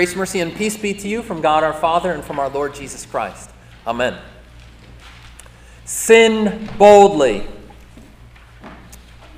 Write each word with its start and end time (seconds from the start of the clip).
Grace, 0.00 0.16
mercy, 0.16 0.40
and 0.40 0.56
peace 0.56 0.78
be 0.78 0.94
to 0.94 1.06
you 1.06 1.20
from 1.22 1.42
God 1.42 1.62
our 1.62 1.74
Father 1.74 2.10
and 2.12 2.24
from 2.24 2.38
our 2.38 2.48
Lord 2.48 2.74
Jesus 2.74 3.04
Christ. 3.04 3.50
Amen. 3.86 4.16
Sin 5.84 6.70
boldly. 6.78 7.46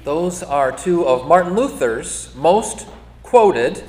Those 0.04 0.44
are 0.44 0.70
two 0.70 1.04
of 1.04 1.26
Martin 1.26 1.56
Luther's 1.56 2.32
most 2.36 2.86
quoted 3.24 3.82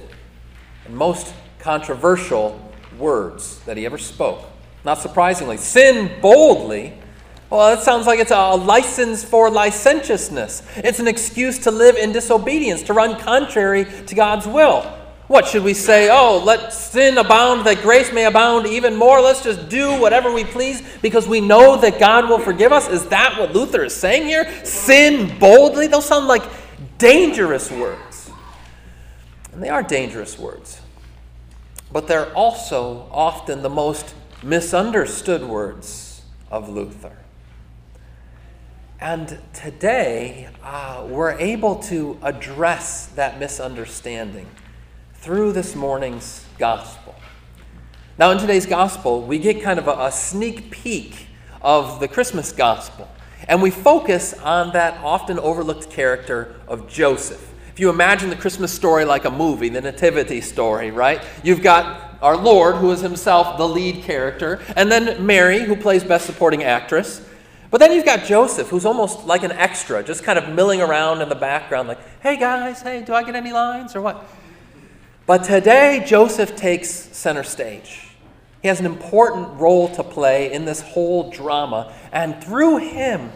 and 0.88 0.96
most 0.96 1.36
controversial 1.59 2.74
words 2.97 3.60
that 3.65 3.78
he 3.78 3.86
ever 3.86 4.00
spoke. 4.00 4.43
Not 4.83 4.97
surprisingly, 4.97 5.57
sin 5.57 6.10
boldly. 6.24 6.97
Well, 7.51 7.75
that 7.75 7.83
sounds 7.83 8.07
like 8.07 8.18
it's 8.18 8.32
a 8.32 8.55
license 8.55 9.24
for 9.24 9.51
licentiousness. 9.51 10.64
It's 10.78 10.97
an 10.97 11.07
excuse 11.07 11.60
to 11.60 11.69
live 11.69 11.97
in 11.97 12.14
disobedience, 12.14 12.82
to 12.82 12.93
run 12.93 13.19
contrary 13.19 13.86
to 14.07 14.15
God's 14.15 14.47
will. 14.47 15.01
What 15.27 15.47
should 15.47 15.63
we 15.63 15.73
say? 15.73 16.09
Oh, 16.11 16.43
let 16.43 16.73
sin 16.73 17.18
abound 17.18 17.65
that 17.65 17.81
grace 17.81 18.11
may 18.11 18.25
abound 18.25 18.68
even 18.68 18.95
more. 18.95 19.21
Let's 19.21 19.41
just 19.41 19.69
do 19.69 20.00
whatever 20.00 20.33
we 20.33 20.43
please 20.43 20.83
because 21.01 21.27
we 21.27 21.39
know 21.39 21.77
that 21.77 21.97
God 21.97 22.27
will 22.29 22.39
forgive 22.39 22.73
us. 22.73 22.89
Is 22.89 23.07
that 23.07 23.39
what 23.39 23.54
Luther 23.54 23.86
is 23.86 23.95
saying 23.95 24.25
here? 24.28 24.51
Sin 24.65 25.39
boldly? 25.39 25.87
Those 25.87 26.05
sound 26.05 26.28
like 26.28 26.43
dangerous 26.97 27.71
words. 27.71 28.31
And 29.54 29.64
they 29.64 29.69
are 29.69 29.81
dangerous 29.81 30.37
words. 30.37 30.81
But 31.92 32.08
they're 32.08 32.33
also 32.33 33.08
often 33.11 33.61
the 33.61 33.69
most 33.69 34.16
misunderstood 34.42 35.44
words 35.44 36.23
of 36.52 36.67
Luther. 36.67 37.17
And 39.00 39.39
today, 39.53 40.50
uh, 40.64 41.05
we're 41.08 41.38
able 41.39 41.76
to 41.83 42.17
address 42.22 43.08
that 43.08 43.39
misunderstanding 43.39 44.48
through 45.24 45.54
this 45.54 45.74
morning's 45.74 46.46
gospel. 46.60 47.16
Now, 48.18 48.32
in 48.32 48.40
today's 48.40 48.66
gospel, 48.66 49.22
we 49.22 49.40
get 49.40 49.64
kind 49.64 49.80
of 49.80 49.88
a, 49.88 50.08
a 50.08 50.12
sneak 50.12 50.70
peek 50.70 51.28
of 51.62 52.02
the 52.02 52.10
Christmas 52.10 52.52
gospel, 52.52 53.08
and 53.48 53.62
we 53.62 53.72
focus 53.72 54.34
on 54.34 54.74
that 54.74 55.02
often 55.02 55.40
overlooked 55.40 55.90
character 55.90 56.54
of 56.68 56.90
Joseph. 56.90 57.54
If 57.72 57.80
you 57.80 57.90
imagine 57.90 58.32
the 58.32 58.36
Christmas 58.36 58.74
story 58.74 59.06
like 59.06 59.24
a 59.24 59.32
movie, 59.32 59.70
the 59.70 59.80
Nativity 59.80 60.42
story, 60.42 60.92
right? 60.92 61.24
You've 61.42 61.64
got 61.64 62.18
our 62.22 62.36
Lord, 62.36 62.76
who 62.76 62.92
is 62.92 63.00
himself 63.00 63.58
the 63.58 63.68
lead 63.68 64.04
character, 64.04 64.60
and 64.76 64.92
then 64.92 65.26
Mary, 65.26 65.64
who 65.64 65.78
plays 65.78 66.04
Best 66.04 66.26
Supporting 66.26 66.64
Actress. 66.64 67.26
But 67.72 67.78
then 67.78 67.94
you've 67.94 68.06
got 68.06 68.26
Joseph, 68.26 68.68
who's 68.68 68.86
almost 68.86 69.26
like 69.26 69.44
an 69.44 69.54
extra, 69.54 70.04
just 70.04 70.26
kind 70.26 70.38
of 70.38 70.50
milling 70.50 70.82
around 70.82 71.22
in 71.22 71.30
the 71.30 71.36
background, 71.36 71.88
like, 71.88 72.20
hey 72.20 72.36
guys, 72.36 72.82
hey, 72.82 73.04
do 73.04 73.14
I 73.14 73.24
get 73.24 73.36
any 73.36 73.54
lines 73.54 73.96
or 73.96 74.02
what? 74.02 74.28
But 75.26 75.46
today, 75.46 76.04
Joseph 76.06 76.56
takes 76.56 76.90
center 76.90 77.44
stage. 77.44 78.10
He 78.62 78.68
has 78.68 78.80
an 78.80 78.86
important 78.86 79.60
role 79.60 79.88
to 79.96 80.04
play 80.04 80.52
in 80.52 80.66
this 80.66 80.82
whole 80.82 81.30
drama, 81.30 81.94
and 82.12 82.44
through 82.44 82.78
him, 82.78 83.32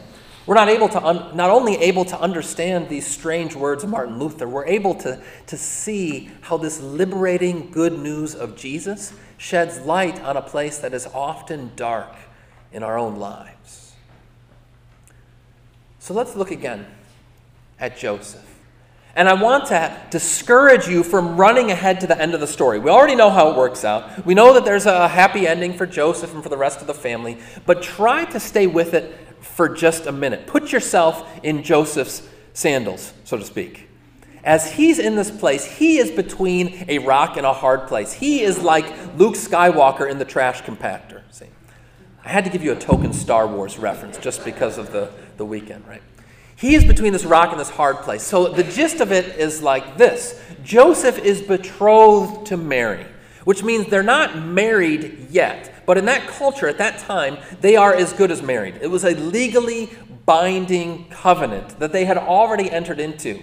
we're 0.46 0.56
not, 0.56 0.70
able 0.70 0.88
to 0.90 1.06
un- 1.06 1.36
not 1.36 1.50
only 1.50 1.76
able 1.76 2.06
to 2.06 2.20
understand 2.20 2.88
these 2.88 3.06
strange 3.06 3.54
words 3.54 3.84
of 3.84 3.90
Martin 3.90 4.18
Luther, 4.18 4.48
we're 4.48 4.66
able 4.66 4.96
to, 4.96 5.22
to 5.48 5.58
see 5.58 6.30
how 6.42 6.56
this 6.56 6.80
liberating 6.80 7.70
good 7.72 8.00
news 8.00 8.34
of 8.34 8.56
Jesus 8.56 9.14
sheds 9.38 9.80
light 9.80 10.22
on 10.22 10.38
a 10.38 10.42
place 10.42 10.78
that 10.78 10.94
is 10.94 11.06
often 11.08 11.72
dark 11.76 12.16
in 12.72 12.82
our 12.82 12.98
own 12.98 13.18
lives. 13.18 13.94
So 16.00 16.14
let's 16.14 16.36
look 16.36 16.52
again 16.52 16.86
at 17.78 17.98
Joseph. 17.98 18.57
And 19.18 19.28
I 19.28 19.34
want 19.34 19.66
to 19.70 20.00
discourage 20.12 20.88
you 20.88 21.02
from 21.02 21.38
running 21.38 21.72
ahead 21.72 22.02
to 22.02 22.08
the 22.08 22.22
end 22.22 22.36
of 22.36 22.40
the 22.40 22.46
story. 22.46 22.78
We 22.78 22.92
already 22.92 23.16
know 23.16 23.32
how 23.32 23.50
it 23.50 23.58
works 23.58 23.84
out. 23.84 24.24
We 24.28 24.36
know 24.36 24.54
that 24.54 24.64
there's 24.64 24.86
a 24.86 25.08
happy 25.08 25.48
ending 25.48 25.74
for 25.74 25.88
Joseph 25.88 26.36
and 26.36 26.44
for 26.44 26.50
the 26.50 26.58
rest 26.58 26.82
of 26.82 26.88
the 26.88 26.94
family, 26.94 27.40
but 27.66 27.82
try 27.82 28.26
to 28.26 28.40
stay 28.40 28.68
with 28.68 28.94
it 28.94 29.18
for 29.40 29.70
just 29.70 30.06
a 30.06 30.12
minute. 30.12 30.46
Put 30.46 30.72
yourself 30.72 31.28
in 31.42 31.64
Joseph's 31.64 32.30
sandals, 32.54 33.12
so 33.24 33.38
to 33.38 33.44
speak. 33.44 33.90
As 34.44 34.74
he's 34.74 35.00
in 35.00 35.16
this 35.16 35.32
place, 35.32 35.66
he 35.66 35.98
is 35.98 36.12
between 36.12 36.86
a 36.88 37.00
rock 37.00 37.38
and 37.38 37.46
a 37.46 37.54
hard 37.54 37.88
place. 37.88 38.14
He 38.14 38.44
is 38.44 38.62
like 38.62 38.86
Luke 39.18 39.34
Skywalker 39.34 40.08
in 40.08 40.20
the 40.20 40.26
trash 40.26 40.62
compactor. 40.62 41.24
See? 41.32 41.48
I 42.24 42.30
had 42.30 42.46
to 42.46 42.52
give 42.52 42.64
you 42.64 42.72
a 42.72 42.80
token 42.80 43.14
Star 43.14 43.48
Wars 43.48 43.80
reference 43.80 44.20
just 44.20 44.46
because 44.46 44.78
of 44.78 44.92
the, 44.92 45.10
the 45.38 45.46
weekend, 45.46 45.88
right? 45.88 46.04
He 46.58 46.74
is 46.74 46.84
between 46.84 47.14
this 47.14 47.24
rock 47.24 47.52
and 47.52 47.60
this 47.60 47.70
hard 47.70 47.98
place. 47.98 48.24
So 48.24 48.48
the 48.48 48.64
gist 48.64 49.00
of 49.00 49.12
it 49.12 49.40
is 49.40 49.62
like 49.62 49.98
this 49.98 50.42
Joseph 50.64 51.20
is 51.20 51.42
betrothed 51.42 52.48
to 52.48 52.58
Mary, 52.58 53.06
which 53.46 53.64
means 53.64 53.88
they're 53.88 54.04
not 54.04 54.38
married 54.38 55.28
yet. 55.30 55.72
But 55.86 55.98
in 55.98 56.06
that 56.06 56.28
culture, 56.28 56.68
at 56.68 56.80
that 56.80 56.98
time, 57.00 57.38
they 57.62 57.76
are 57.76 57.94
as 57.94 58.12
good 58.12 58.32
as 58.32 58.42
married. 58.42 58.80
It 58.82 58.88
was 58.88 59.06
a 59.06 59.12
legally 59.12 59.90
binding 60.26 61.08
covenant 61.10 61.80
that 61.80 61.94
they 61.94 62.06
had 62.06 62.18
already 62.18 62.70
entered 62.70 63.00
into. 63.00 63.42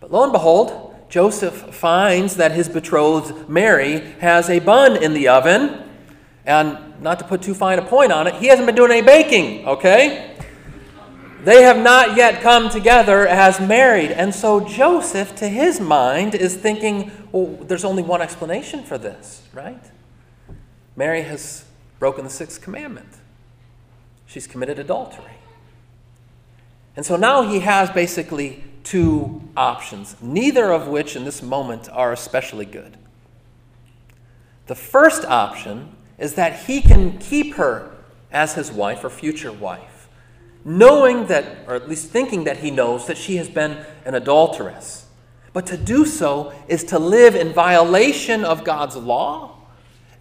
But 0.00 0.10
lo 0.10 0.24
and 0.24 0.32
behold, 0.32 0.96
Joseph 1.08 1.54
finds 1.74 2.36
that 2.36 2.52
his 2.52 2.68
betrothed 2.68 3.48
Mary 3.48 4.00
has 4.18 4.48
a 4.48 4.58
bun 4.58 4.96
in 4.96 5.12
the 5.12 5.28
oven. 5.28 5.82
And 6.46 7.00
not 7.00 7.18
to 7.20 7.24
put 7.24 7.42
too 7.42 7.54
fine 7.54 7.78
a 7.78 7.82
point 7.82 8.12
on 8.12 8.26
it, 8.26 8.34
he 8.34 8.48
hasn't 8.48 8.66
been 8.66 8.74
doing 8.74 8.90
any 8.90 9.02
baking, 9.02 9.66
okay? 9.66 10.33
They 11.44 11.62
have 11.62 11.78
not 11.78 12.16
yet 12.16 12.40
come 12.40 12.70
together 12.70 13.26
as 13.26 13.60
married. 13.60 14.10
And 14.10 14.34
so 14.34 14.60
Joseph, 14.60 15.36
to 15.36 15.48
his 15.48 15.78
mind, 15.78 16.34
is 16.34 16.56
thinking, 16.56 17.12
well, 17.32 17.46
there's 17.60 17.84
only 17.84 18.02
one 18.02 18.22
explanation 18.22 18.82
for 18.82 18.96
this, 18.96 19.46
right? 19.52 19.82
Mary 20.96 21.20
has 21.22 21.66
broken 21.98 22.24
the 22.24 22.30
sixth 22.30 22.62
commandment. 22.62 23.18
She's 24.24 24.46
committed 24.46 24.78
adultery. 24.78 25.36
And 26.96 27.04
so 27.04 27.16
now 27.16 27.42
he 27.42 27.60
has 27.60 27.90
basically 27.90 28.64
two 28.82 29.42
options, 29.54 30.16
neither 30.22 30.72
of 30.72 30.88
which 30.88 31.14
in 31.14 31.24
this 31.24 31.42
moment 31.42 31.90
are 31.90 32.12
especially 32.12 32.64
good. 32.64 32.96
The 34.66 34.74
first 34.74 35.26
option 35.26 35.94
is 36.16 36.36
that 36.36 36.60
he 36.60 36.80
can 36.80 37.18
keep 37.18 37.56
her 37.56 37.90
as 38.32 38.54
his 38.54 38.72
wife 38.72 39.04
or 39.04 39.10
future 39.10 39.52
wife 39.52 39.93
knowing 40.64 41.26
that, 41.26 41.44
or 41.66 41.74
at 41.74 41.88
least 41.88 42.08
thinking 42.08 42.44
that 42.44 42.58
he 42.58 42.70
knows, 42.70 43.06
that 43.06 43.18
she 43.18 43.36
has 43.36 43.48
been 43.48 43.84
an 44.04 44.14
adulteress. 44.14 45.06
But 45.52 45.66
to 45.66 45.76
do 45.76 46.04
so 46.04 46.52
is 46.68 46.84
to 46.84 46.98
live 46.98 47.34
in 47.34 47.52
violation 47.52 48.44
of 48.44 48.64
God's 48.64 48.96
law. 48.96 49.52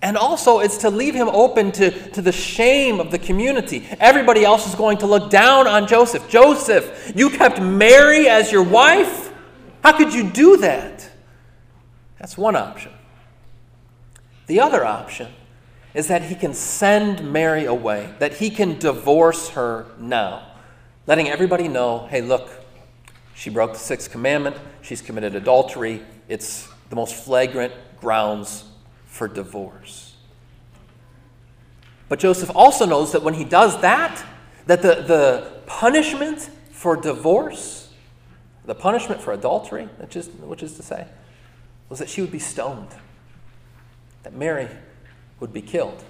And 0.02 0.18
also, 0.18 0.60
it's 0.60 0.78
to 0.80 0.90
leave 0.90 1.16
him 1.16 1.30
open 1.30 1.72
to, 1.74 1.92
to 2.12 2.22
the 2.22 2.34
shame 2.34 3.00
of 3.00 3.10
the 3.10 3.18
community. 3.18 3.88
Everybody 4.02 4.44
else 4.44 4.68
is 4.68 4.76
going 4.76 4.98
to 4.98 5.08
look 5.08 5.30
down 5.30 5.66
on 5.66 5.88
Joseph. 5.88 6.30
Joseph, 6.30 7.14
you 7.16 7.30
kept 7.30 7.62
Mary 7.62 8.28
as 8.28 8.52
your 8.52 8.64
wife? 8.64 9.32
How 9.82 9.98
could 9.98 10.14
you 10.14 10.30
do 10.30 10.58
that? 10.58 11.10
That's 12.20 12.38
one 12.38 12.58
option. 12.58 12.92
The 14.48 14.60
other 14.60 14.86
option 14.86 15.30
is 15.94 16.08
that 16.08 16.24
he 16.24 16.36
can 16.36 16.54
send 16.54 17.32
Mary 17.32 17.66
away, 17.66 18.14
that 18.20 18.34
he 18.34 18.50
can 18.50 18.80
divorce 18.80 19.50
her 19.50 19.86
now, 20.00 20.48
letting 21.06 21.30
everybody 21.30 21.68
know 21.68 22.08
hey, 22.10 22.22
look, 22.22 22.50
she 23.36 23.50
broke 23.50 23.74
the 23.74 23.80
sixth 23.80 24.12
commandment, 24.12 24.56
she's 24.82 25.02
committed 25.02 25.36
adultery, 25.36 26.02
it's 26.28 26.68
the 26.90 26.96
most 26.96 27.16
flagrant 27.16 27.74
grounds 28.00 28.66
for 29.06 29.28
divorce. 29.28 30.16
But 32.10 32.20
Joseph 32.20 32.52
also 32.56 32.86
knows 32.86 33.12
that 33.12 33.24
when 33.24 33.34
he 33.34 33.44
does 33.44 33.80
that, 33.82 34.24
that 34.68 34.82
the, 34.82 34.96
the 34.96 35.62
punishment 35.66 36.50
for 36.72 36.96
divorce, 36.96 37.92
the 38.66 38.76
punishment 38.76 39.22
for 39.22 39.34
adultery, 39.34 39.86
which 39.98 40.16
is, 40.16 40.28
which 40.28 40.64
is 40.64 40.76
to 40.78 40.84
say, 40.84 41.08
was 41.90 42.00
that 42.00 42.10
she 42.10 42.22
would 42.22 42.32
be 42.32 42.40
stoned. 42.40 42.90
That 44.24 44.34
Mary 44.34 44.70
would 45.44 45.52
be 45.52 45.62
killed. 45.62 46.02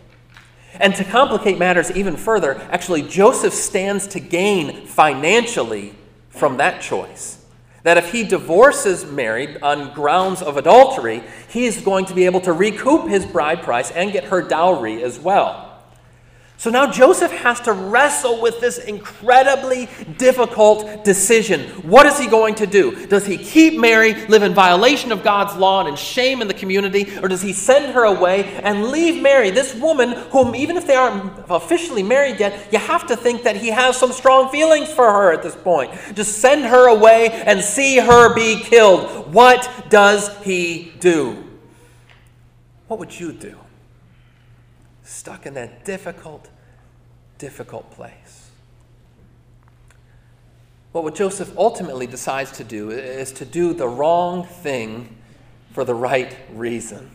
And 0.80 0.94
to 0.94 1.04
complicate 1.04 1.58
matters 1.58 1.90
even 1.90 2.18
further, 2.18 2.62
actually, 2.70 3.02
Joseph 3.02 3.52
stands 3.52 4.06
to 4.10 4.20
gain 4.20 4.86
financially 4.86 5.96
from 6.30 6.58
that 6.58 6.84
choice. 6.84 7.44
That 7.82 7.98
if 7.98 8.12
he 8.12 8.24
divorces 8.24 9.06
Mary 9.06 9.60
on 9.60 9.92
grounds 9.96 10.44
of 10.44 10.56
adultery, 10.58 11.24
he 11.50 11.66
is 11.66 11.82
going 11.82 12.06
to 12.06 12.14
be 12.14 12.26
able 12.26 12.42
to 12.42 12.54
recoup 12.54 13.10
his 13.10 13.26
bride 13.26 13.64
price 13.64 13.90
and 13.90 14.12
get 14.12 14.26
her 14.26 14.44
dowry 14.44 15.04
as 15.04 15.18
well. 15.18 15.63
So 16.58 16.70
now 16.70 16.90
Joseph 16.90 17.32
has 17.32 17.60
to 17.62 17.74
wrestle 17.74 18.42
with 18.42 18.62
this 18.62 18.78
incredibly 18.78 19.90
difficult 20.18 21.04
decision. 21.04 21.62
What 21.82 22.06
is 22.06 22.18
he 22.18 22.28
going 22.28 22.56
to 22.56 22.68
do? 22.68 23.06
Does 23.08 23.26
he 23.26 23.38
keep 23.38 23.78
Mary, 23.78 24.14
live 24.28 24.44
in 24.44 24.54
violation 24.54 25.12
of 25.12 25.24
God's 25.24 25.56
law 25.58 25.82
and 25.82 25.90
in 25.90 25.96
shame 25.96 26.42
in 26.42 26.48
the 26.48 26.54
community, 26.54 27.18
or 27.22 27.28
does 27.28 27.42
he 27.42 27.52
send 27.52 27.94
her 27.94 28.04
away 28.04 28.46
and 28.64 28.86
leave 28.86 29.22
Mary, 29.22 29.50
this 29.50 29.76
woman 29.76 30.12
whom, 30.32 30.56
even 30.56 30.78
if 30.78 30.88
they 30.88 30.96
aren't 30.96 31.34
officially 31.50 32.04
married 32.04 32.40
yet, 32.40 32.72
you 32.72 32.80
have 32.80 33.08
to 33.08 33.18
think 33.18 33.44
that 33.44 33.58
he 33.58 33.68
has 33.70 33.98
some 33.98 34.14
strong 34.14 34.50
feelings 34.50 34.90
for 34.92 35.12
her 35.12 35.34
at 35.34 35.44
this 35.44 35.56
point? 35.56 35.92
Just 36.14 36.38
send 36.38 36.64
her 36.66 36.88
away 36.88 37.30
and 37.32 37.62
see 37.62 37.98
her 37.98 38.34
be 38.34 38.62
killed. 38.62 39.34
What 39.34 39.70
does 39.90 40.30
he 40.44 40.94
do? 41.00 41.44
what 42.94 43.00
would 43.00 43.20
you 43.20 43.32
do? 43.32 43.58
Stuck 45.04 45.46
in 45.46 45.54
that 45.56 45.86
difficult, 45.86 46.50
difficult 47.38 47.92
place. 47.92 48.50
Well, 50.94 51.04
what 51.04 51.16
Joseph 51.16 51.58
ultimately 51.58 52.06
decides 52.06 52.52
to 52.54 52.64
do 52.64 52.92
is 52.92 53.32
to 53.34 53.46
do 53.46 53.74
the 53.74 53.88
wrong 53.88 54.46
thing 54.46 55.16
for 55.72 55.84
the 55.84 55.96
right 55.96 56.38
reason. 56.52 57.10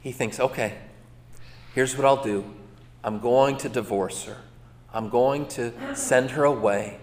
He 0.00 0.12
thinks, 0.12 0.38
okay, 0.38 0.78
here's 1.74 1.96
what 1.96 2.06
I'll 2.06 2.22
do 2.22 2.44
I'm 3.02 3.18
going 3.18 3.56
to 3.58 3.68
divorce 3.68 4.24
her, 4.24 4.36
I'm 4.94 5.08
going 5.08 5.48
to 5.48 5.72
send 5.96 6.30
her 6.30 6.44
away, 6.44 6.98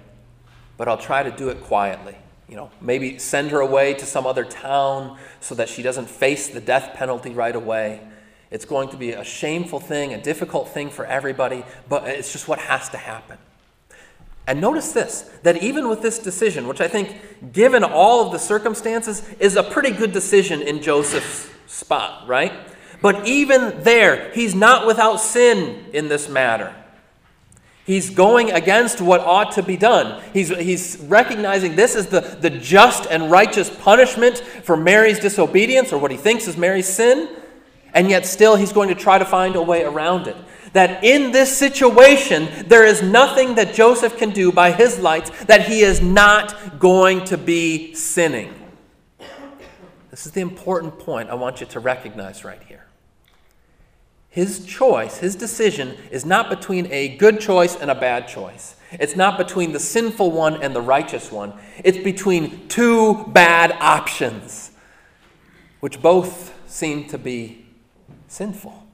but 0.77 0.87
I'll 0.87 0.97
try 0.97 1.21
to 1.21 1.31
do 1.31 1.49
it 1.49 1.61
quietly. 1.61 2.15
You 2.47 2.55
know, 2.55 2.71
maybe 2.79 3.17
send 3.17 3.51
her 3.51 3.59
away 3.59 3.95
to 3.95 4.05
some 4.05 4.25
other 4.25 4.45
town 4.45 5.17
so 5.39 5.55
that 5.55 5.67
she 5.67 5.81
doesn't 5.81 6.09
face 6.09 6.47
the 6.47 6.61
death 6.61 6.93
penalty 6.93 7.31
right 7.31 7.55
away. 7.55 8.01
It's 8.51 8.65
going 8.65 8.89
to 8.89 8.97
be 8.97 9.11
a 9.11 9.23
shameful 9.23 9.79
thing, 9.79 10.13
a 10.13 10.21
difficult 10.21 10.69
thing 10.69 10.89
for 10.89 11.05
everybody, 11.05 11.63
but 11.89 12.07
it's 12.07 12.31
just 12.31 12.47
what 12.47 12.59
has 12.59 12.89
to 12.89 12.97
happen. 12.97 13.37
And 14.47 14.61
notice 14.61 14.91
this 14.91 15.29
that 15.43 15.61
even 15.63 15.89
with 15.89 16.01
this 16.01 16.19
decision, 16.19 16.67
which 16.67 16.81
I 16.81 16.87
think, 16.87 17.51
given 17.51 17.83
all 17.83 18.25
of 18.25 18.31
the 18.31 18.37
circumstances, 18.37 19.27
is 19.39 19.55
a 19.55 19.63
pretty 19.63 19.91
good 19.91 20.11
decision 20.11 20.61
in 20.61 20.81
Joseph's 20.81 21.49
spot, 21.67 22.27
right? 22.27 22.53
But 23.01 23.27
even 23.27 23.83
there, 23.83 24.31
he's 24.31 24.55
not 24.55 24.87
without 24.87 25.17
sin 25.17 25.85
in 25.93 26.07
this 26.07 26.29
matter. 26.29 26.75
He's 27.85 28.09
going 28.09 28.51
against 28.51 28.99
what 28.99 29.21
ought 29.21 29.51
to 29.53 29.63
be 29.63 29.77
done. 29.77 30.23
He's, 30.33 30.49
he's 30.49 30.97
recognizing 31.01 31.75
this 31.75 31.95
is 31.95 32.07
the, 32.07 32.21
the 32.21 32.49
just 32.49 33.05
and 33.05 33.29
righteous 33.29 33.69
punishment 33.69 34.39
for 34.39 34.75
Mary's 34.75 35.19
disobedience 35.19 35.93
or 35.93 35.99
what 35.99 36.09
he 36.09 36.17
thinks 36.17 36.47
is 36.47 36.57
Mary's 36.57 36.87
sin, 36.87 37.29
and 37.95 38.09
yet 38.09 38.25
still 38.25 38.57
he's 38.57 38.73
going 38.73 38.89
to 38.89 38.95
try 38.95 39.17
to 39.17 39.25
find 39.25 39.55
a 39.55 39.61
way 39.61 39.83
around 39.83 40.27
it. 40.27 40.35
That 40.73 41.03
in 41.05 41.31
this 41.31 41.57
situation, 41.57 42.49
there 42.67 42.85
is 42.85 43.01
nothing 43.01 43.55
that 43.55 43.73
Joseph 43.73 44.17
can 44.17 44.31
do 44.31 44.51
by 44.51 44.73
his 44.73 44.99
lights 44.99 45.31
that 45.45 45.67
he 45.67 45.79
is 45.79 46.01
not 46.01 46.77
going 46.77 47.23
to 47.25 47.37
be 47.37 47.95
sinning. 47.95 48.53
This 50.11 50.25
is 50.25 50.33
the 50.33 50.41
important 50.41 50.99
point 50.99 51.29
I 51.29 51.35
want 51.35 51.61
you 51.61 51.67
to 51.67 51.79
recognize 51.79 52.43
right 52.43 52.61
here. 52.67 52.85
His 54.29 54.65
choice, 54.65 55.19
his 55.19 55.33
decision, 55.37 55.95
is 56.11 56.25
not 56.25 56.49
between 56.49 56.91
a 56.91 57.15
good 57.15 57.39
choice 57.39 57.77
and 57.77 57.89
a 57.89 57.95
bad 57.95 58.27
choice. 58.27 58.75
It's 58.91 59.15
not 59.15 59.37
between 59.37 59.71
the 59.71 59.79
sinful 59.79 60.31
one 60.31 60.61
and 60.61 60.75
the 60.75 60.81
righteous 60.81 61.31
one. 61.31 61.53
It's 61.85 61.97
between 61.97 62.67
two 62.67 63.23
bad 63.27 63.71
options, 63.79 64.71
which 65.79 66.01
both 66.01 66.53
seem 66.67 67.07
to 67.07 67.17
be 67.17 67.64
sinful. 68.35 68.85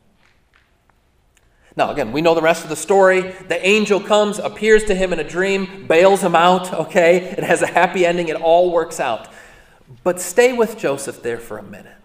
Now, 1.76 1.92
again, 1.92 2.12
we 2.12 2.22
know 2.22 2.36
the 2.36 2.42
rest 2.42 2.64
of 2.64 2.70
the 2.70 2.76
story. 2.76 3.22
The 3.22 3.66
angel 3.66 4.00
comes, 4.00 4.38
appears 4.40 4.84
to 4.86 4.96
him 4.96 5.14
in 5.14 5.20
a 5.20 5.28
dream, 5.28 5.88
bails 5.88 6.22
him 6.22 6.36
out, 6.36 6.72
okay? 6.86 7.18
It 7.18 7.44
has 7.44 7.62
a 7.62 7.68
happy 7.68 8.06
ending, 8.06 8.28
it 8.28 8.36
all 8.36 8.72
works 8.72 9.00
out. 9.00 9.30
But 10.04 10.22
stay 10.22 10.54
with 10.54 10.78
Joseph 10.78 11.24
there 11.24 11.40
for 11.40 11.58
a 11.58 11.64
minute 11.64 11.96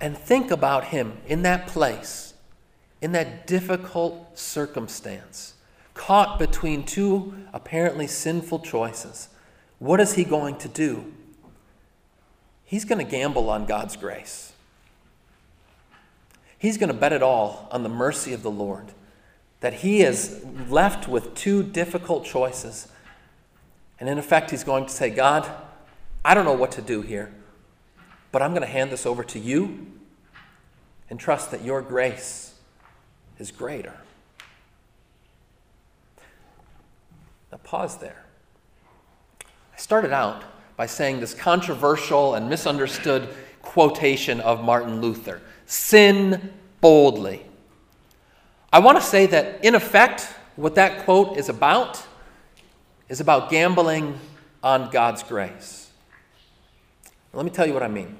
and 0.00 0.16
think 0.16 0.50
about 0.50 0.84
him 0.84 1.18
in 1.26 1.42
that 1.42 1.66
place, 1.66 2.34
in 3.02 3.12
that 3.12 3.46
difficult 3.46 4.38
circumstance, 4.38 5.54
caught 5.94 6.38
between 6.38 6.84
two 6.84 7.34
apparently 7.52 8.06
sinful 8.06 8.60
choices. 8.60 9.28
What 9.78 10.00
is 10.00 10.14
he 10.14 10.24
going 10.24 10.56
to 10.58 10.68
do? 10.68 11.12
He's 12.64 12.84
going 12.84 13.04
to 13.04 13.10
gamble 13.10 13.50
on 13.50 13.66
God's 13.66 13.96
grace. 13.96 14.52
He's 16.60 16.76
going 16.76 16.92
to 16.92 16.94
bet 16.94 17.14
it 17.14 17.22
all 17.22 17.66
on 17.70 17.84
the 17.84 17.88
mercy 17.88 18.34
of 18.34 18.42
the 18.42 18.50
Lord. 18.50 18.92
That 19.60 19.72
he 19.74 20.02
is 20.02 20.44
left 20.68 21.08
with 21.08 21.34
two 21.34 21.62
difficult 21.62 22.26
choices. 22.26 22.86
And 23.98 24.10
in 24.10 24.18
effect, 24.18 24.50
he's 24.50 24.62
going 24.62 24.84
to 24.84 24.92
say, 24.92 25.08
God, 25.08 25.50
I 26.22 26.34
don't 26.34 26.44
know 26.44 26.52
what 26.52 26.72
to 26.72 26.82
do 26.82 27.00
here. 27.00 27.32
But 28.30 28.42
I'm 28.42 28.50
going 28.50 28.60
to 28.60 28.68
hand 28.68 28.92
this 28.92 29.06
over 29.06 29.24
to 29.24 29.38
you 29.38 29.86
and 31.08 31.18
trust 31.18 31.50
that 31.50 31.64
your 31.64 31.80
grace 31.80 32.52
is 33.38 33.50
greater. 33.50 33.94
Now, 37.50 37.58
pause 37.64 37.96
there. 37.96 38.26
I 39.42 39.78
started 39.78 40.12
out 40.12 40.44
by 40.76 40.84
saying 40.84 41.20
this 41.20 41.32
controversial 41.32 42.34
and 42.34 42.50
misunderstood 42.50 43.30
quotation 43.62 44.40
of 44.40 44.62
Martin 44.64 45.00
Luther 45.00 45.40
sin 45.66 46.52
boldly. 46.80 47.46
I 48.72 48.80
want 48.80 48.98
to 48.98 49.02
say 49.02 49.26
that, 49.26 49.64
in 49.64 49.74
effect, 49.74 50.28
what 50.56 50.74
that 50.74 51.04
quote 51.04 51.36
is 51.36 51.48
about 51.48 52.04
is 53.08 53.20
about 53.20 53.50
gambling 53.50 54.18
on 54.62 54.90
God's 54.90 55.22
grace. 55.22 55.90
Let 57.32 57.44
me 57.44 57.50
tell 57.50 57.66
you 57.66 57.74
what 57.74 57.82
I 57.82 57.88
mean. 57.88 58.16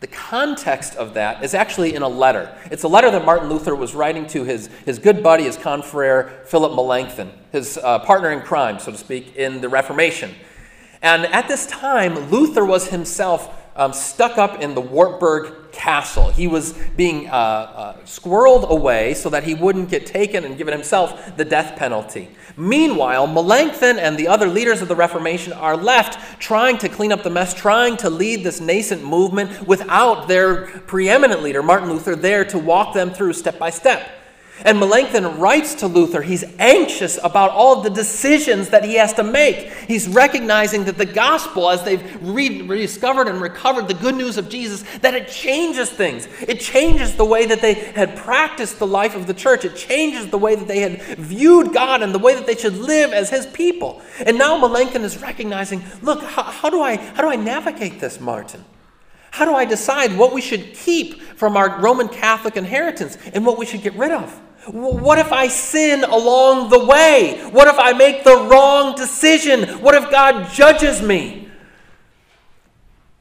The 0.00 0.08
context 0.08 0.96
of 0.96 1.14
that 1.14 1.44
is 1.44 1.54
actually 1.54 1.94
in 1.94 2.02
a 2.02 2.08
letter. 2.08 2.52
It's 2.72 2.82
a 2.82 2.88
letter 2.88 3.10
that 3.12 3.24
Martin 3.24 3.48
Luther 3.48 3.76
was 3.76 3.94
writing 3.94 4.26
to 4.28 4.42
his, 4.42 4.66
his 4.84 4.98
good 4.98 5.22
buddy, 5.22 5.44
his 5.44 5.56
confrere, 5.56 6.42
Philip 6.46 6.74
Melanchthon, 6.74 7.30
his 7.52 7.78
uh, 7.78 8.00
partner 8.00 8.32
in 8.32 8.40
crime, 8.40 8.80
so 8.80 8.90
to 8.90 8.98
speak, 8.98 9.36
in 9.36 9.60
the 9.60 9.68
Reformation. 9.68 10.34
And 11.02 11.26
at 11.26 11.46
this 11.46 11.66
time, 11.66 12.30
Luther 12.30 12.64
was 12.64 12.88
himself 12.88 13.61
um, 13.76 13.92
stuck 13.92 14.38
up 14.38 14.60
in 14.60 14.74
the 14.74 14.80
Wartburg 14.80 15.72
castle. 15.72 16.30
He 16.30 16.46
was 16.46 16.74
being 16.96 17.28
uh, 17.28 17.32
uh, 17.32 17.96
squirreled 18.04 18.68
away 18.68 19.14
so 19.14 19.30
that 19.30 19.44
he 19.44 19.54
wouldn't 19.54 19.88
get 19.88 20.06
taken 20.06 20.44
and 20.44 20.58
given 20.58 20.72
himself 20.72 21.36
the 21.36 21.44
death 21.44 21.76
penalty. 21.76 22.28
Meanwhile, 22.56 23.26
Melanchthon 23.26 23.98
and 23.98 24.18
the 24.18 24.28
other 24.28 24.46
leaders 24.46 24.82
of 24.82 24.88
the 24.88 24.96
Reformation 24.96 25.52
are 25.54 25.76
left 25.76 26.40
trying 26.40 26.76
to 26.78 26.88
clean 26.88 27.12
up 27.12 27.22
the 27.22 27.30
mess, 27.30 27.54
trying 27.54 27.96
to 27.98 28.10
lead 28.10 28.44
this 28.44 28.60
nascent 28.60 29.02
movement 29.02 29.66
without 29.66 30.28
their 30.28 30.66
preeminent 30.66 31.42
leader, 31.42 31.62
Martin 31.62 31.88
Luther, 31.88 32.14
there 32.14 32.44
to 32.44 32.58
walk 32.58 32.94
them 32.94 33.10
through 33.10 33.32
step 33.32 33.58
by 33.58 33.70
step. 33.70 34.21
And 34.64 34.78
Melanchthon 34.78 35.38
writes 35.38 35.74
to 35.76 35.86
Luther, 35.86 36.22
he's 36.22 36.44
anxious 36.58 37.18
about 37.22 37.50
all 37.50 37.82
the 37.82 37.90
decisions 37.90 38.68
that 38.70 38.84
he 38.84 38.94
has 38.94 39.12
to 39.14 39.24
make. 39.24 39.72
He's 39.88 40.08
recognizing 40.08 40.84
that 40.84 40.98
the 40.98 41.06
gospel, 41.06 41.68
as 41.68 41.82
they've 41.82 42.02
rediscovered 42.22 43.28
and 43.28 43.40
recovered 43.40 43.88
the 43.88 43.94
good 43.94 44.14
news 44.14 44.38
of 44.38 44.48
Jesus, 44.48 44.84
that 45.00 45.14
it 45.14 45.28
changes 45.28 45.90
things. 45.90 46.28
It 46.42 46.60
changes 46.60 47.16
the 47.16 47.24
way 47.24 47.46
that 47.46 47.60
they 47.60 47.74
had 47.74 48.16
practiced 48.16 48.78
the 48.78 48.86
life 48.86 49.16
of 49.16 49.26
the 49.26 49.34
church. 49.34 49.64
It 49.64 49.76
changes 49.76 50.28
the 50.28 50.38
way 50.38 50.54
that 50.54 50.68
they 50.68 50.80
had 50.80 51.02
viewed 51.18 51.72
God 51.72 52.02
and 52.02 52.14
the 52.14 52.18
way 52.18 52.34
that 52.34 52.46
they 52.46 52.56
should 52.56 52.76
live 52.76 53.12
as 53.12 53.30
his 53.30 53.46
people. 53.46 54.00
And 54.24 54.38
now 54.38 54.58
Melanchthon 54.58 55.02
is 55.02 55.20
recognizing, 55.20 55.82
look, 56.02 56.22
how, 56.22 56.44
how 56.44 56.70
do 56.70 56.80
I 56.80 56.96
how 56.96 57.22
do 57.22 57.28
I 57.28 57.36
navigate 57.36 58.00
this, 58.00 58.20
Martin? 58.20 58.64
How 59.32 59.44
do 59.46 59.54
I 59.54 59.64
decide 59.64 60.16
what 60.16 60.32
we 60.32 60.40
should 60.40 60.74
keep 60.74 61.20
from 61.22 61.56
our 61.56 61.80
Roman 61.80 62.08
Catholic 62.08 62.56
inheritance 62.56 63.16
and 63.32 63.46
what 63.46 63.58
we 63.58 63.64
should 63.64 63.82
get 63.82 63.94
rid 63.94 64.12
of? 64.12 64.38
What 64.66 65.18
if 65.18 65.32
I 65.32 65.48
sin 65.48 66.04
along 66.04 66.70
the 66.70 66.84
way? 66.84 67.42
What 67.50 67.66
if 67.66 67.78
I 67.78 67.92
make 67.92 68.22
the 68.22 68.46
wrong 68.48 68.94
decision? 68.94 69.80
What 69.80 69.94
if 69.94 70.10
God 70.10 70.52
judges 70.52 71.02
me? 71.02 71.48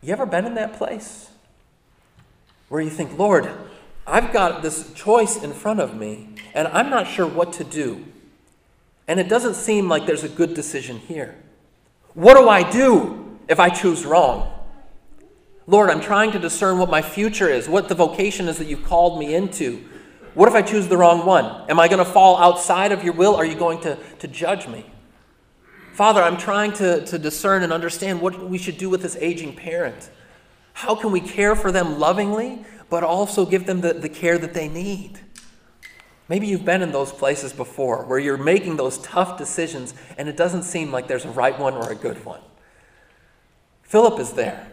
You 0.04 0.14
ever 0.14 0.26
been 0.26 0.46
in 0.46 0.56
that 0.56 0.74
place 0.74 1.30
where 2.70 2.82
you 2.82 2.90
think, 2.90 3.18
Lord, 3.18 3.50
I've 4.06 4.32
got 4.32 4.62
this 4.62 4.94
choice 4.94 5.42
in 5.42 5.54
front 5.54 5.80
of 5.80 5.96
me 5.96 6.30
and 6.54 6.68
I'm 6.68 6.90
not 6.90 7.08
sure 7.08 7.26
what 7.26 7.54
to 7.54 7.64
do? 7.64 8.06
And 9.08 9.20
it 9.20 9.28
doesn't 9.28 9.56
seem 9.56 9.90
like 9.90 10.06
there's 10.06 10.24
a 10.24 10.30
good 10.30 10.54
decision 10.54 10.98
here. 10.98 11.36
What 12.14 12.36
do 12.36 12.50
I 12.50 12.70
do 12.70 13.40
if 13.48 13.60
I 13.60 13.70
choose 13.70 14.06
wrong? 14.06 14.52
Lord, 15.66 15.90
I'm 15.90 16.02
trying 16.02 16.32
to 16.34 16.40
discern 16.40 16.78
what 16.78 16.90
my 16.90 17.02
future 17.02 17.50
is, 17.50 17.68
what 17.68 17.90
the 17.90 17.96
vocation 17.96 18.48
is 18.48 18.58
that 18.58 18.68
you've 18.68 18.84
called 18.84 19.20
me 19.20 19.34
into. 19.34 19.88
What 20.34 20.48
if 20.48 20.56
I 20.56 20.62
choose 20.62 20.88
the 20.88 20.98
wrong 20.98 21.26
one? 21.26 21.70
Am 21.70 21.80
I 21.80 21.88
going 21.88 22.00
to 22.00 22.06
fall 22.06 22.38
outside 22.38 22.92
of 22.92 23.04
your 23.04 23.14
will? 23.14 23.36
Are 23.36 23.46
you 23.46 23.56
going 23.56 23.82
to, 23.82 23.98
to 24.20 24.28
judge 24.28 24.68
me? 24.68 24.86
Father, 25.94 26.22
I'm 26.22 26.38
trying 26.38 26.72
to, 26.74 27.06
to 27.06 27.20
discern 27.20 27.64
and 27.64 27.74
understand 27.74 28.22
what 28.22 28.50
we 28.50 28.58
should 28.58 28.78
do 28.78 28.90
with 28.90 29.02
this 29.02 29.18
aging 29.18 29.56
parent. 29.56 30.10
How 30.74 30.96
can 30.96 31.12
we 31.12 31.20
care 31.20 31.56
for 31.56 31.72
them 31.72 32.00
lovingly, 32.00 32.66
but 32.90 33.04
also 33.04 33.46
give 33.46 33.66
them 33.66 33.82
the, 33.82 33.94
the 33.94 34.08
care 34.08 34.38
that 34.38 34.54
they 34.54 34.70
need? 34.70 35.20
Maybe 36.30 36.48
you've 36.48 36.64
been 36.64 36.82
in 36.82 36.94
those 36.94 37.12
places 37.12 37.52
before 37.52 38.06
where 38.06 38.18
you're 38.18 38.38
making 38.38 38.78
those 38.78 39.00
tough 39.00 39.38
decisions 39.38 39.94
and 40.18 40.30
it 40.30 40.38
doesn't 40.38 40.64
seem 40.64 40.90
like 40.90 41.10
there's 41.10 41.26
a 41.26 41.32
right 41.32 41.60
one 41.60 41.74
or 41.74 41.92
a 41.92 41.96
good 41.96 42.24
one. 42.24 42.40
Philip 43.84 44.18
is 44.18 44.32
there 44.32 44.72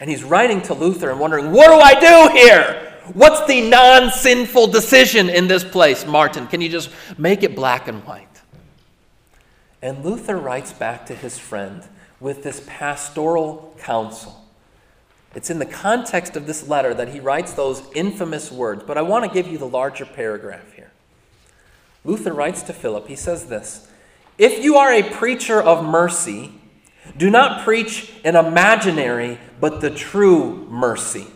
and 0.00 0.10
he's 0.10 0.22
writing 0.22 0.60
to 0.62 0.74
Luther 0.74 1.10
and 1.10 1.18
wondering, 1.18 1.50
What 1.50 1.68
do 1.68 1.80
I 1.80 1.98
do 1.98 2.38
here? 2.38 2.87
What's 3.14 3.46
the 3.46 3.68
non 3.68 4.10
sinful 4.10 4.68
decision 4.68 5.30
in 5.30 5.48
this 5.48 5.64
place, 5.64 6.06
Martin? 6.06 6.46
Can 6.46 6.60
you 6.60 6.68
just 6.68 6.90
make 7.16 7.42
it 7.42 7.54
black 7.54 7.88
and 7.88 8.04
white? 8.04 8.26
And 9.80 10.04
Luther 10.04 10.36
writes 10.36 10.72
back 10.72 11.06
to 11.06 11.14
his 11.14 11.38
friend 11.38 11.84
with 12.20 12.42
this 12.42 12.62
pastoral 12.66 13.74
counsel 13.78 14.44
It's 15.34 15.50
in 15.50 15.58
the 15.58 15.66
context 15.66 16.36
of 16.36 16.46
this 16.46 16.66
letter 16.66 16.92
that 16.94 17.08
he 17.10 17.20
writes 17.20 17.52
those 17.52 17.82
infamous 17.94 18.50
words, 18.50 18.82
but 18.84 18.98
I 18.98 19.02
want 19.02 19.24
to 19.24 19.30
give 19.30 19.46
you 19.46 19.58
the 19.58 19.68
larger 19.68 20.04
paragraph 20.04 20.72
here. 20.72 20.90
Luther 22.04 22.32
writes 22.32 22.62
to 22.62 22.72
Philip, 22.72 23.06
he 23.06 23.16
says 23.16 23.46
this 23.46 23.88
If 24.36 24.62
you 24.62 24.76
are 24.76 24.92
a 24.92 25.02
preacher 25.02 25.62
of 25.62 25.84
mercy, 25.84 26.52
do 27.16 27.30
not 27.30 27.64
preach 27.64 28.12
an 28.24 28.36
imaginary, 28.36 29.38
but 29.60 29.80
the 29.80 29.90
true 29.90 30.66
mercy. 30.68 31.26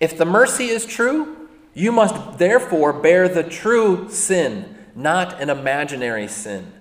If 0.00 0.16
the 0.18 0.24
mercy 0.24 0.66
is 0.66 0.86
true, 0.86 1.48
you 1.74 1.92
must 1.92 2.38
therefore 2.38 2.92
bear 2.92 3.28
the 3.28 3.42
true 3.42 4.08
sin, 4.08 4.76
not 4.94 5.40
an 5.40 5.50
imaginary 5.50 6.28
sin. 6.28 6.72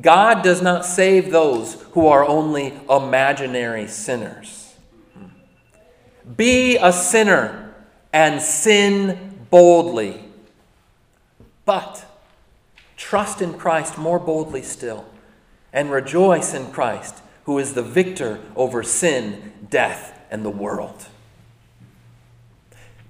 God 0.00 0.42
does 0.42 0.60
not 0.60 0.84
save 0.84 1.30
those 1.30 1.74
who 1.92 2.06
are 2.06 2.26
only 2.26 2.78
imaginary 2.90 3.86
sinners. 3.86 4.74
Be 6.36 6.76
a 6.76 6.92
sinner 6.92 7.74
and 8.12 8.42
sin 8.42 9.46
boldly. 9.50 10.24
But 11.64 12.04
trust 12.96 13.40
in 13.40 13.54
Christ 13.54 13.96
more 13.96 14.18
boldly 14.18 14.62
still 14.62 15.06
and 15.72 15.90
rejoice 15.90 16.54
in 16.54 16.72
Christ, 16.72 17.22
who 17.44 17.58
is 17.58 17.74
the 17.74 17.82
victor 17.82 18.40
over 18.56 18.82
sin, 18.82 19.52
death, 19.68 20.18
and 20.30 20.44
the 20.44 20.50
world. 20.50 21.06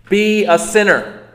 Be 0.09 0.45
a 0.45 0.59
sinner 0.59 1.29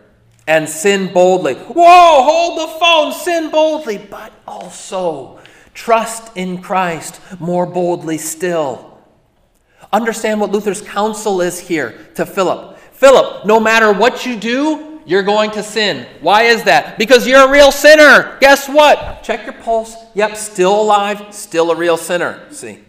and 0.47 0.67
sin 0.67 1.13
boldly. 1.13 1.55
Whoa, 1.55 2.23
hold 2.23 2.59
the 2.59 2.79
phone, 2.79 3.13
sin 3.13 3.51
boldly, 3.51 3.97
but 3.97 4.33
also 4.47 5.39
trust 5.73 6.35
in 6.35 6.61
Christ 6.61 7.21
more 7.39 7.65
boldly 7.65 8.17
still. 8.17 8.99
Understand 9.93 10.39
what 10.39 10.51
Luther's 10.51 10.81
counsel 10.81 11.41
is 11.41 11.59
here 11.59 12.07
to 12.15 12.25
Philip. 12.25 12.77
Philip, 12.93 13.45
no 13.45 13.59
matter 13.59 13.91
what 13.91 14.25
you 14.25 14.37
do, 14.37 15.01
you're 15.05 15.23
going 15.23 15.51
to 15.51 15.63
sin. 15.63 16.07
Why 16.21 16.43
is 16.43 16.63
that? 16.63 16.97
Because 16.97 17.27
you're 17.27 17.47
a 17.47 17.51
real 17.51 17.71
sinner. 17.71 18.37
Guess 18.39 18.69
what? 18.69 19.23
Check 19.23 19.45
your 19.45 19.53
pulse. 19.53 19.95
Yep, 20.13 20.37
still 20.37 20.81
alive, 20.81 21.33
still 21.33 21.71
a 21.71 21.75
real 21.75 21.97
sinner. 21.97 22.39
See? 22.51 22.79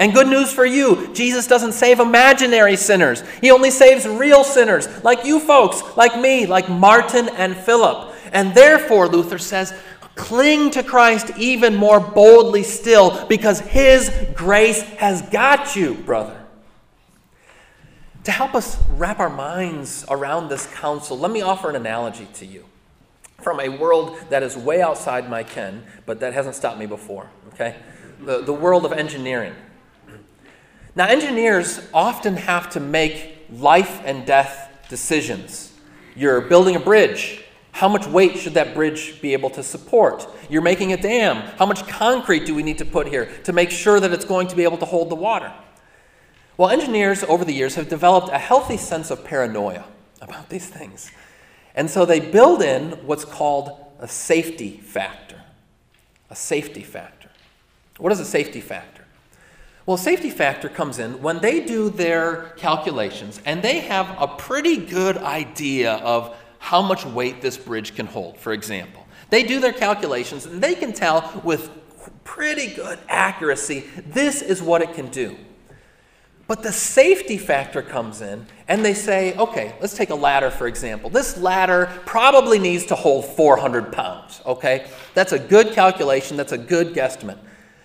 And 0.00 0.14
good 0.14 0.28
news 0.28 0.50
for 0.50 0.64
you 0.64 1.12
Jesus 1.12 1.46
doesn't 1.46 1.72
save 1.72 2.00
imaginary 2.00 2.74
sinners, 2.74 3.22
He 3.40 3.50
only 3.52 3.70
saves 3.70 4.08
real 4.08 4.42
sinners, 4.42 4.88
like 5.04 5.24
you 5.24 5.38
folks, 5.38 5.82
like 5.96 6.18
me, 6.18 6.46
like 6.46 6.68
Martin 6.68 7.28
and 7.28 7.54
Philip. 7.54 8.14
And 8.32 8.54
therefore, 8.54 9.08
Luther 9.08 9.38
says, 9.38 9.74
cling 10.14 10.70
to 10.70 10.82
Christ 10.82 11.30
even 11.36 11.74
more 11.76 12.00
boldly 12.00 12.62
still 12.62 13.26
because 13.26 13.60
His 13.60 14.10
grace 14.34 14.82
has 14.94 15.22
got 15.22 15.76
you, 15.76 15.94
brother. 15.94 16.36
To 18.24 18.30
help 18.30 18.54
us 18.54 18.78
wrap 18.90 19.18
our 19.18 19.30
minds 19.30 20.04
around 20.08 20.48
this 20.48 20.66
counsel, 20.74 21.18
let 21.18 21.30
me 21.30 21.42
offer 21.42 21.68
an 21.68 21.76
analogy 21.76 22.26
to 22.34 22.46
you 22.46 22.64
from 23.42 23.60
a 23.60 23.68
world 23.68 24.18
that 24.30 24.42
is 24.42 24.56
way 24.56 24.80
outside 24.80 25.28
my 25.28 25.42
ken, 25.42 25.84
but 26.06 26.20
that 26.20 26.32
hasn't 26.32 26.54
stopped 26.54 26.78
me 26.78 26.86
before, 26.86 27.30
okay? 27.54 27.76
The, 28.20 28.42
the 28.42 28.52
world 28.52 28.84
of 28.84 28.92
engineering. 28.92 29.54
Now, 30.96 31.06
engineers 31.06 31.80
often 31.94 32.36
have 32.36 32.70
to 32.70 32.80
make 32.80 33.46
life 33.52 34.00
and 34.04 34.26
death 34.26 34.68
decisions. 34.88 35.72
You're 36.16 36.40
building 36.40 36.76
a 36.76 36.80
bridge. 36.80 37.44
How 37.72 37.88
much 37.88 38.06
weight 38.06 38.36
should 38.36 38.54
that 38.54 38.74
bridge 38.74 39.20
be 39.22 39.32
able 39.32 39.50
to 39.50 39.62
support? 39.62 40.26
You're 40.48 40.62
making 40.62 40.92
a 40.92 40.96
dam. 40.96 41.36
How 41.58 41.66
much 41.66 41.86
concrete 41.86 42.44
do 42.44 42.54
we 42.54 42.62
need 42.64 42.78
to 42.78 42.84
put 42.84 43.06
here 43.06 43.30
to 43.44 43.52
make 43.52 43.70
sure 43.70 44.00
that 44.00 44.12
it's 44.12 44.24
going 44.24 44.48
to 44.48 44.56
be 44.56 44.64
able 44.64 44.78
to 44.78 44.84
hold 44.84 45.10
the 45.10 45.14
water? 45.14 45.52
Well, 46.56 46.68
engineers 46.68 47.22
over 47.22 47.44
the 47.44 47.54
years 47.54 47.76
have 47.76 47.88
developed 47.88 48.28
a 48.28 48.38
healthy 48.38 48.76
sense 48.76 49.10
of 49.10 49.24
paranoia 49.24 49.84
about 50.20 50.50
these 50.50 50.66
things. 50.66 51.10
And 51.74 51.88
so 51.88 52.04
they 52.04 52.20
build 52.20 52.60
in 52.60 52.90
what's 53.06 53.24
called 53.24 53.70
a 54.00 54.08
safety 54.08 54.78
factor. 54.78 55.40
A 56.28 56.36
safety 56.36 56.82
factor. 56.82 57.30
What 57.98 58.12
is 58.12 58.20
a 58.20 58.24
safety 58.24 58.60
factor? 58.60 58.99
Well, 59.90 59.96
safety 59.96 60.30
factor 60.30 60.68
comes 60.68 61.00
in 61.00 61.20
when 61.20 61.40
they 61.40 61.64
do 61.64 61.90
their 61.90 62.52
calculations 62.56 63.40
and 63.44 63.60
they 63.60 63.80
have 63.80 64.06
a 64.20 64.28
pretty 64.28 64.76
good 64.76 65.16
idea 65.16 65.94
of 65.94 66.36
how 66.60 66.80
much 66.80 67.04
weight 67.04 67.42
this 67.42 67.56
bridge 67.56 67.96
can 67.96 68.06
hold, 68.06 68.38
for 68.38 68.52
example. 68.52 69.04
They 69.30 69.42
do 69.42 69.58
their 69.58 69.72
calculations 69.72 70.46
and 70.46 70.62
they 70.62 70.76
can 70.76 70.92
tell 70.92 71.42
with 71.42 71.70
pretty 72.22 72.72
good 72.72 73.00
accuracy 73.08 73.80
this 74.06 74.42
is 74.42 74.62
what 74.62 74.80
it 74.80 74.94
can 74.94 75.08
do. 75.08 75.36
But 76.46 76.62
the 76.62 76.70
safety 76.70 77.36
factor 77.36 77.82
comes 77.82 78.20
in, 78.20 78.46
and 78.68 78.84
they 78.84 78.94
say, 78.94 79.36
okay, 79.36 79.74
let's 79.80 79.96
take 79.96 80.10
a 80.10 80.14
ladder 80.14 80.52
for 80.52 80.68
example. 80.68 81.10
This 81.10 81.36
ladder 81.36 81.90
probably 82.06 82.60
needs 82.60 82.86
to 82.86 82.94
hold 82.94 83.24
400 83.24 83.92
pounds, 83.92 84.40
okay? 84.46 84.86
That's 85.14 85.32
a 85.32 85.38
good 85.40 85.72
calculation, 85.72 86.36
that's 86.36 86.52
a 86.52 86.58
good 86.58 86.94
guesstimate. 86.94 87.38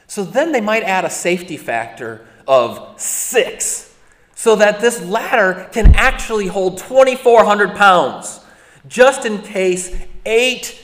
So 0.07 0.23
then 0.23 0.51
they 0.51 0.61
might 0.61 0.83
add 0.83 1.05
a 1.05 1.09
safety 1.09 1.57
factor 1.57 2.25
of 2.47 2.99
six 2.99 3.93
so 4.35 4.55
that 4.57 4.81
this 4.81 5.01
ladder 5.01 5.67
can 5.71 5.95
actually 5.95 6.47
hold 6.47 6.77
2,400 6.77 7.75
pounds, 7.75 8.41
just 8.87 9.25
in 9.25 9.41
case 9.41 9.95
eight 10.25 10.79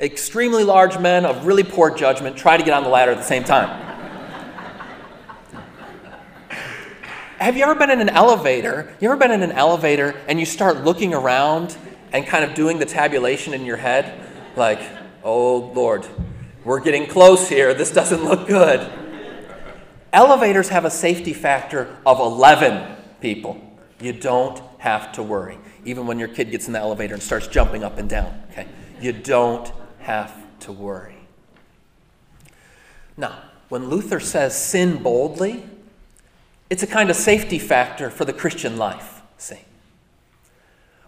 extremely 0.00 0.64
large 0.64 0.98
men 0.98 1.24
of 1.24 1.46
really 1.46 1.64
poor 1.64 1.90
judgment 1.94 2.36
try 2.36 2.56
to 2.56 2.62
get 2.62 2.74
on 2.74 2.82
the 2.82 2.88
ladder 2.88 3.12
at 3.12 3.18
the 3.18 3.24
same 3.24 3.44
time. 3.44 3.84
Have 7.38 7.56
you 7.56 7.64
ever 7.64 7.74
been 7.74 7.90
in 7.90 8.00
an 8.00 8.08
elevator? 8.08 8.94
You 8.98 9.10
ever 9.10 9.18
been 9.18 9.30
in 9.30 9.42
an 9.42 9.52
elevator 9.52 10.14
and 10.26 10.40
you 10.40 10.46
start 10.46 10.84
looking 10.84 11.14
around 11.14 11.76
and 12.12 12.26
kind 12.26 12.44
of 12.44 12.54
doing 12.54 12.78
the 12.78 12.86
tabulation 12.86 13.54
in 13.54 13.64
your 13.64 13.76
head? 13.76 14.20
Like, 14.56 14.80
oh 15.22 15.58
Lord, 15.74 16.06
we're 16.66 16.80
getting 16.80 17.06
close 17.06 17.48
here. 17.48 17.72
This 17.74 17.92
doesn't 17.92 18.24
look 18.24 18.48
good. 18.48 18.92
Elevators 20.12 20.68
have 20.70 20.84
a 20.84 20.90
safety 20.90 21.32
factor 21.32 21.96
of 22.04 22.18
11 22.18 22.96
people. 23.20 23.60
You 24.00 24.12
don't 24.12 24.60
have 24.78 25.12
to 25.12 25.22
worry, 25.22 25.58
even 25.84 26.08
when 26.08 26.18
your 26.18 26.26
kid 26.26 26.50
gets 26.50 26.66
in 26.66 26.72
the 26.72 26.80
elevator 26.80 27.14
and 27.14 27.22
starts 27.22 27.46
jumping 27.46 27.84
up 27.84 27.98
and 27.98 28.08
down. 28.10 28.42
Okay? 28.50 28.66
You 29.00 29.12
don't 29.12 29.70
have 30.00 30.34
to 30.60 30.72
worry. 30.72 31.14
Now, 33.16 33.42
when 33.68 33.88
Luther 33.88 34.18
says 34.18 34.60
sin 34.60 35.00
boldly, 35.02 35.64
it's 36.68 36.82
a 36.82 36.86
kind 36.88 37.10
of 37.10 37.16
safety 37.16 37.60
factor 37.60 38.10
for 38.10 38.24
the 38.24 38.32
Christian 38.32 38.76
life. 38.76 39.22
See? 39.38 39.60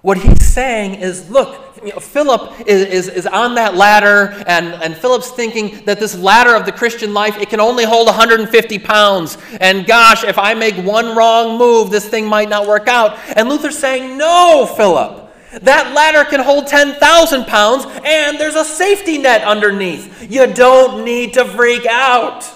What 0.08 0.16
he's 0.16 0.48
saying 0.48 1.02
is 1.02 1.28
look, 1.28 1.76
you 1.84 1.92
know, 1.92 2.00
Philip 2.00 2.66
is, 2.66 2.86
is, 2.86 3.08
is, 3.08 3.26
on 3.26 3.56
that 3.56 3.74
ladder, 3.74 4.42
and, 4.46 4.68
and 4.82 4.96
Philip's 4.96 5.30
thinking 5.30 5.84
that 5.84 6.00
this 6.00 6.16
ladder 6.16 6.56
of 6.56 6.64
the 6.64 6.72
Christian 6.72 7.12
life, 7.12 7.36
it 7.36 7.50
can 7.50 7.60
only 7.60 7.84
hold 7.84 8.06
150 8.06 8.78
pounds. 8.78 9.36
And 9.60 9.84
gosh, 9.86 10.24
if 10.24 10.38
I 10.38 10.54
make 10.54 10.76
one 10.76 11.14
wrong 11.14 11.58
move, 11.58 11.90
this 11.90 12.08
thing 12.08 12.24
might 12.24 12.48
not 12.48 12.66
work 12.66 12.88
out. 12.88 13.18
And 13.36 13.50
Luther's 13.50 13.76
saying, 13.76 14.16
No, 14.16 14.66
Philip. 14.78 15.30
That 15.60 15.92
ladder 15.94 16.24
can 16.24 16.40
hold 16.40 16.68
10,000 16.68 17.44
pounds, 17.44 17.84
and 18.02 18.40
there's 18.40 18.54
a 18.54 18.64
safety 18.64 19.18
net 19.18 19.42
underneath. 19.42 20.32
You 20.32 20.46
don't 20.46 21.04
need 21.04 21.34
to 21.34 21.44
freak 21.44 21.84
out. 21.84 22.50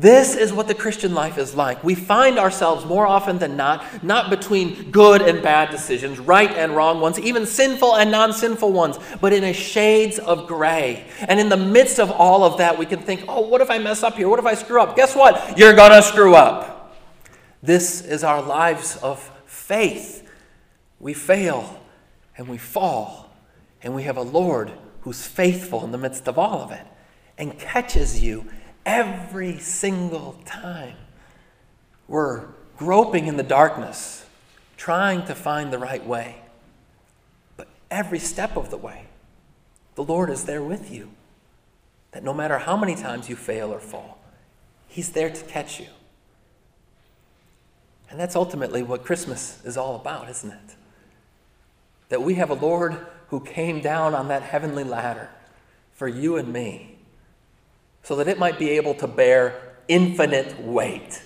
This 0.00 0.34
is 0.34 0.50
what 0.50 0.66
the 0.66 0.74
Christian 0.74 1.12
life 1.12 1.36
is 1.36 1.54
like. 1.54 1.84
We 1.84 1.94
find 1.94 2.38
ourselves 2.38 2.86
more 2.86 3.06
often 3.06 3.38
than 3.38 3.54
not, 3.54 4.02
not 4.02 4.30
between 4.30 4.90
good 4.90 5.20
and 5.20 5.42
bad 5.42 5.70
decisions, 5.70 6.18
right 6.18 6.50
and 6.50 6.74
wrong 6.74 7.02
ones, 7.02 7.18
even 7.20 7.44
sinful 7.44 7.96
and 7.96 8.10
non 8.10 8.32
sinful 8.32 8.72
ones, 8.72 8.98
but 9.20 9.34
in 9.34 9.44
a 9.44 9.52
shades 9.52 10.18
of 10.18 10.46
gray. 10.46 11.04
And 11.28 11.38
in 11.38 11.50
the 11.50 11.58
midst 11.58 12.00
of 12.00 12.10
all 12.10 12.44
of 12.44 12.56
that, 12.58 12.78
we 12.78 12.86
can 12.86 13.00
think, 13.00 13.24
oh, 13.28 13.42
what 13.42 13.60
if 13.60 13.70
I 13.70 13.76
mess 13.76 14.02
up 14.02 14.14
here? 14.14 14.26
What 14.26 14.38
if 14.38 14.46
I 14.46 14.54
screw 14.54 14.80
up? 14.80 14.96
Guess 14.96 15.14
what? 15.14 15.58
You're 15.58 15.74
going 15.74 15.92
to 15.92 16.00
screw 16.00 16.34
up. 16.34 16.96
This 17.62 18.00
is 18.00 18.24
our 18.24 18.40
lives 18.40 18.96
of 19.02 19.20
faith. 19.44 20.26
We 20.98 21.12
fail 21.12 21.78
and 22.38 22.48
we 22.48 22.56
fall, 22.56 23.36
and 23.82 23.94
we 23.94 24.04
have 24.04 24.16
a 24.16 24.22
Lord 24.22 24.72
who's 25.02 25.26
faithful 25.26 25.84
in 25.84 25.92
the 25.92 25.98
midst 25.98 26.26
of 26.26 26.38
all 26.38 26.62
of 26.62 26.70
it 26.70 26.86
and 27.36 27.58
catches 27.58 28.22
you 28.22 28.46
every 28.84 29.58
single 29.58 30.40
time. 30.44 30.96
We're 32.08 32.46
groping 32.76 33.26
in 33.26 33.36
the 33.36 33.42
darkness, 33.42 34.26
trying 34.76 35.26
to 35.26 35.34
find 35.34 35.72
the 35.72 35.78
right 35.78 36.04
way. 36.04 36.36
But 37.56 37.68
every 37.90 38.18
step 38.18 38.56
of 38.56 38.70
the 38.70 38.76
way, 38.76 39.06
the 39.94 40.04
Lord 40.04 40.30
is 40.30 40.44
there 40.44 40.62
with 40.62 40.90
you. 40.90 41.10
That 42.12 42.24
no 42.24 42.34
matter 42.34 42.58
how 42.58 42.76
many 42.76 42.96
times 42.96 43.28
you 43.28 43.36
fail 43.36 43.72
or 43.72 43.78
fall, 43.78 44.18
He's 44.88 45.10
there 45.10 45.30
to 45.30 45.44
catch 45.44 45.78
you. 45.78 45.86
And 48.10 48.18
that's 48.18 48.34
ultimately 48.34 48.82
what 48.82 49.04
Christmas 49.04 49.64
is 49.64 49.76
all 49.76 49.94
about, 49.94 50.28
isn't 50.28 50.50
it? 50.50 50.74
That 52.08 52.22
we 52.22 52.34
have 52.34 52.50
a 52.50 52.54
Lord 52.54 53.06
who 53.28 53.38
came 53.38 53.80
down 53.80 54.14
on 54.14 54.26
that 54.28 54.42
heavenly 54.42 54.82
ladder 54.82 55.30
for 55.92 56.08
you 56.08 56.36
and 56.36 56.52
me 56.52 56.96
so 58.02 58.16
that 58.16 58.28
it 58.28 58.38
might 58.38 58.58
be 58.58 58.70
able 58.70 58.94
to 58.94 59.06
bear 59.06 59.76
infinite 59.88 60.60
weight. 60.60 61.22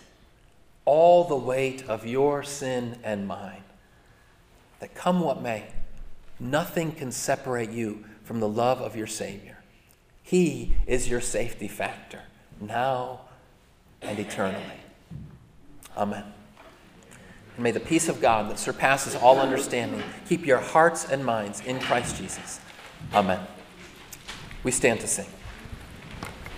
all 0.85 1.25
the 1.25 1.37
weight 1.37 1.88
of 1.88 2.07
your 2.07 2.43
sin 2.43 2.99
and 3.02 3.26
mine. 3.26 3.62
That 4.81 4.95
come 4.95 5.21
what 5.21 5.43
may, 5.43 5.66
nothing 6.38 6.93
can 6.93 7.11
separate 7.12 7.71
you 7.71 8.04
from 8.23 8.40
the 8.40 8.49
love 8.49 8.81
of 8.81 8.97
your 8.97 9.07
Savior. 9.07 9.59
He 10.23 10.75
is 10.87 11.09
your 11.09 11.21
safety 11.21 11.69
factor, 11.69 12.23
now 12.61 13.21
and 14.02 14.19
eternally. 14.19 14.81
Amen. 15.97 16.25
And 17.54 17.62
may 17.62 17.71
the 17.71 17.81
peace 17.81 18.09
of 18.09 18.21
God 18.21 18.50
that 18.50 18.59
surpasses 18.59 19.14
all 19.14 19.38
understanding 19.38 20.02
keep 20.28 20.45
your 20.45 20.59
hearts 20.59 21.09
and 21.09 21.25
minds 21.25 21.61
in 21.61 21.78
Christ 21.78 22.16
Jesus. 22.16 22.61
Amen. 23.12 23.40
We 24.64 24.71
stand 24.71 25.00
to 25.00 25.07
sing. 25.07 25.26